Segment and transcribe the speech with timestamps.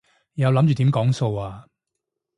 [0.33, 1.67] 又諗住點講數啊？